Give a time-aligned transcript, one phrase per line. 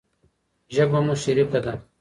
[0.75, 1.73] ژبه مو شريکه ده.